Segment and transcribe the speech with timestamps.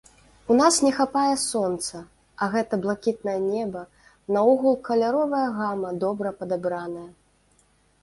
[0.53, 2.01] У нас не хапае сонца,
[2.41, 3.85] а гэта блакітнае неба,
[4.39, 7.09] наогул каляровая гама добра падабраная.